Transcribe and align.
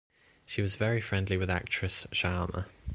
She 0.47 0.63
was 0.63 0.77
very 0.77 0.99
friendly 0.99 1.37
with 1.37 1.51
actress 1.51 2.07
Shyama. 2.11 2.65